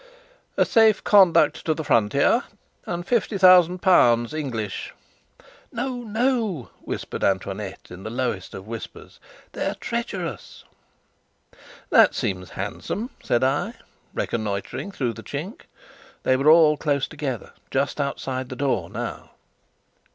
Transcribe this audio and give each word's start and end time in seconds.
"A 0.57 0.65
safe 0.65 1.03
conduct 1.03 1.63
to 1.67 1.75
the 1.75 1.83
frontier, 1.83 2.45
and 2.87 3.05
fifty 3.05 3.37
thousand 3.37 3.83
pounds 3.83 4.33
English." 4.33 4.95
"No, 5.71 5.97
no," 5.97 6.71
whispered 6.81 7.23
Antoinette 7.23 7.91
in 7.91 8.01
the 8.01 8.09
lowest 8.09 8.55
of 8.55 8.65
whispers. 8.65 9.19
"They 9.51 9.67
are 9.67 9.75
treacherous." 9.75 10.63
"That 11.91 12.15
seems 12.15 12.49
handsome," 12.57 13.11
said 13.21 13.43
I, 13.43 13.75
reconnoitering 14.15 14.91
through 14.91 15.13
the 15.13 15.21
chink. 15.21 15.67
They 16.23 16.35
were 16.35 16.49
all 16.49 16.77
close 16.77 17.07
together, 17.07 17.51
just 17.69 18.01
outside 18.01 18.49
the 18.49 18.55
door 18.55 18.89
now. 18.89 19.29